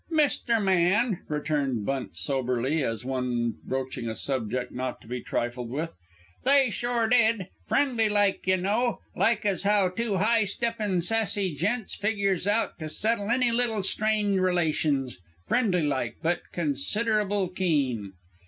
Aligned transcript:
"Mister 0.09 0.59
Man," 0.59 1.19
returned 1.27 1.85
Bunt 1.85 2.17
soberly, 2.17 2.81
as 2.83 3.05
one 3.05 3.57
broaching 3.63 4.09
a 4.09 4.15
subject 4.15 4.71
not 4.71 4.99
to 5.01 5.07
be 5.07 5.21
trifled 5.21 5.69
with, 5.69 5.95
"They 6.43 6.71
sure 6.71 7.07
did. 7.07 7.49
Friendly 7.67 8.09
like, 8.09 8.47
y'know 8.47 8.97
like 9.15 9.45
as 9.45 9.61
how 9.61 9.89
two 9.89 10.17
high 10.17 10.45
steppin', 10.45 11.01
sassy 11.01 11.53
gents 11.53 11.93
figures 11.95 12.47
out 12.47 12.79
to 12.79 12.89
settle 12.89 13.29
any 13.29 13.51
little 13.51 13.83
strained 13.83 14.41
relations 14.41 15.19
friendly 15.45 15.83
like 15.83 16.15
but 16.23 16.41
considerable 16.51 17.49
keen." 17.49 18.13